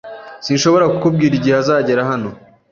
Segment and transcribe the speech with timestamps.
[0.45, 2.29] Sinshobora kukubwira igihe azagera hano.